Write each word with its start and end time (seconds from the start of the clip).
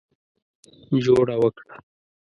جوړه 1.03 1.35
وکړه. 1.41 1.75